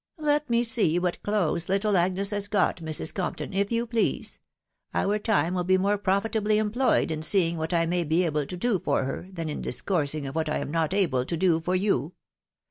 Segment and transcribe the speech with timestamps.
[0.31, 3.13] "Let me see what clothes little Agnes has got, Mrs.
[3.13, 4.39] Comp ton, if you please*
[4.95, 8.57] Our time will be more profitably employed1 in seeing what I may be able to
[8.57, 11.75] do for her, than in discoursing of what I am* not able to do for
[11.75, 12.13] you.